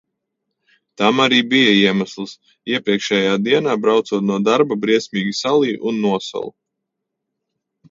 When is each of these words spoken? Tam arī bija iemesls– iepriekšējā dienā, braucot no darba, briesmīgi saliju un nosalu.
Tam 1.01 1.19
arī 1.25 1.37
bija 1.51 1.75
iemesls– 1.81 2.33
iepriekšējā 2.77 3.37
dienā, 3.49 3.77
braucot 3.85 4.27
no 4.31 4.41
darba, 4.49 4.81
briesmīgi 4.87 5.37
saliju 5.43 5.81
un 5.93 6.03
nosalu. 6.09 6.53